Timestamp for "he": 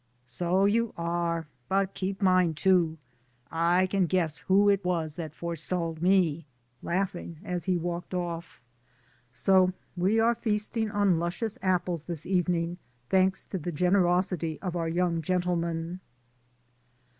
7.65-7.77